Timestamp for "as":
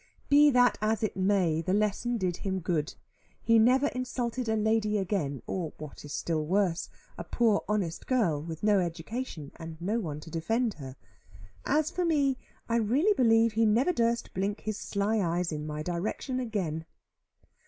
0.81-1.03, 11.67-11.91